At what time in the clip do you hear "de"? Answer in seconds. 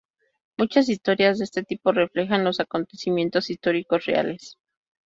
1.37-1.43